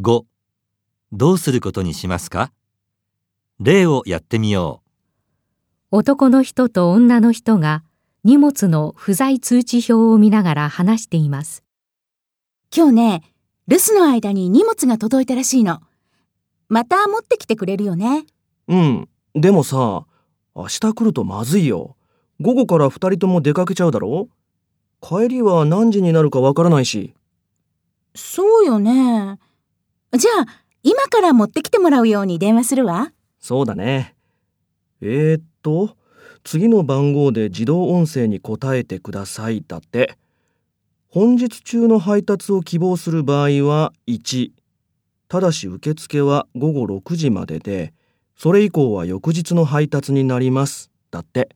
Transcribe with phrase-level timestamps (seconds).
[0.00, 0.24] 5
[1.12, 2.52] どうすることにしますか？
[3.58, 4.82] 例をやってみよ
[5.90, 7.82] 男の人と女の人が
[8.24, 11.62] 荷物の不在通知表を見ながら話しています。
[12.74, 13.22] 今日ね、
[13.68, 15.80] 留守の間に荷物が届いたらしいの。
[16.70, 18.24] また持ってきてくれるよね。
[18.68, 19.08] うん。
[19.34, 20.06] でもさ、
[20.54, 21.96] 明日来るとまずいよ。
[22.40, 24.28] 午後から二人とも出かけちゃうだろ？
[25.02, 27.12] 帰りは何時になるかわからないし。
[28.14, 29.38] そうよね。
[30.12, 30.46] じゃあ、
[30.82, 33.12] 今から持ってきてもらうように電話するわ。
[33.38, 34.16] そうだね。
[35.00, 35.96] えー、っと、
[36.42, 40.16] 次の番号で自動音声に答えてくださいだって。
[41.08, 44.52] 本日中の配達を希望する場合は1。
[45.28, 47.92] ただし受付は午後6時までで、
[48.36, 50.90] それ以降は翌日の配達になります。
[51.10, 51.50] だって。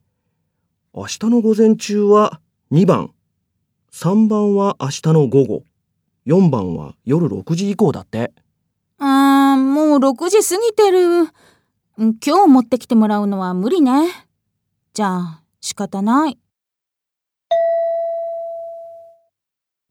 [0.92, 3.10] 明日の午前中は2番。
[3.90, 5.62] 3番は明日の午後。
[6.26, 8.32] 4番は夜6時以降だって。
[8.98, 11.28] あー、もう6時過ぎてる。
[11.96, 14.08] 今日持ってきてもらうのは無理ね。
[14.92, 16.38] じゃあ、仕方ない。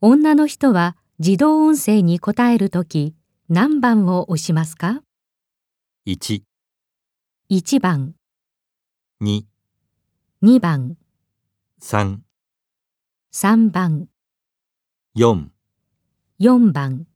[0.01, 3.15] 女の人は自動音声に答えるとき
[3.47, 5.01] 何番を押しますか？
[6.05, 6.09] う。
[6.09, 6.41] 1、
[7.49, 8.15] ?1 番、
[9.21, 9.43] 2、
[10.43, 10.97] 2番、
[11.81, 12.19] 3、
[13.31, 14.09] 3番、
[15.15, 15.47] 4。
[16.39, 17.07] 4番。